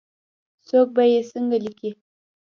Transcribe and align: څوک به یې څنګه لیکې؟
څوک 0.67 0.87
به 0.95 1.03
یې 1.11 1.21
څنګه 1.31 1.57
لیکې؟ 1.65 1.89